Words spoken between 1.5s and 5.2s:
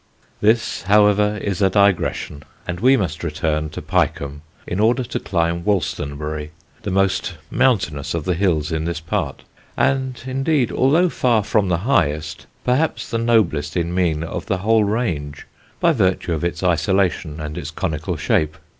a digression, and we must return to Pyecombe in order to